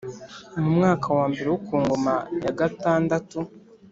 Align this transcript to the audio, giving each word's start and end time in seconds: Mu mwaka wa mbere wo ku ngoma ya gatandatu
Mu 0.61 0.69
mwaka 0.77 1.07
wa 1.17 1.25
mbere 1.31 1.47
wo 1.53 1.59
ku 1.65 1.73
ngoma 1.81 2.13
ya 2.43 2.51
gatandatu 2.59 3.39